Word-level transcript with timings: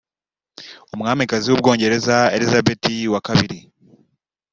umwamikazi 0.93 1.47
w’ubwongereza 1.49 2.15
Elizabeti 2.35 2.95
wa 3.13 3.21
kabiri 3.27 3.57